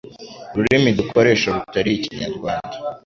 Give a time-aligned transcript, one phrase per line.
[0.53, 2.75] ururimi dukoresha rutari ikinyarwanda.